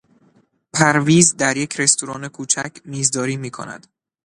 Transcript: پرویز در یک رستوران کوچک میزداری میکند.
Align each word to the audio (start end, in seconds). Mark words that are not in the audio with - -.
پرویز 0.73 1.35
در 1.35 1.57
یک 1.57 1.79
رستوران 1.79 2.27
کوچک 2.27 2.81
میزداری 2.85 3.37
میکند. 3.37 3.87